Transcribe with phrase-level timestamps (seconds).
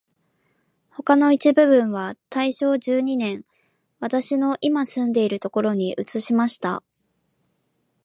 [0.89, 3.45] 他の一部分は大正十二年、
[3.99, 6.81] 私のいま住んでいるところに移しました